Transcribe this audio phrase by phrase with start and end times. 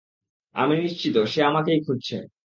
[0.55, 2.17] আমি নিশ্চিত সে আমাকেই খুঁজছে।